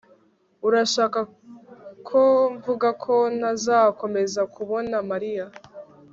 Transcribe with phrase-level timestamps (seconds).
[0.67, 1.19] urashaka
[2.07, 2.21] ko
[2.55, 5.45] mvuga ko ntazakomeza kubona mariya